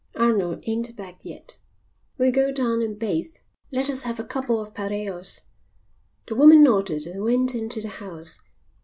[0.15, 1.59] "Arnold ain't back yet."
[2.17, 3.35] "We'll go down and bathe.
[3.71, 5.41] Let us have a couple of pareos."
[6.25, 8.39] The woman nodded and went into the house.